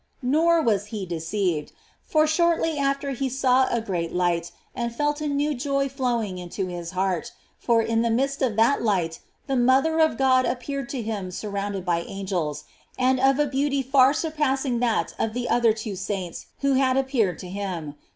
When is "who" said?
16.61-16.73